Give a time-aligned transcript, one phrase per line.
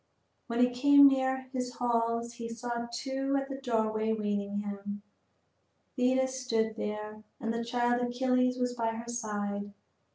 [0.47, 5.03] When he came near his hall he saw two at the doorway awaiting him.
[5.95, 9.75] Thetis stood there, and the child Achilles was by her side.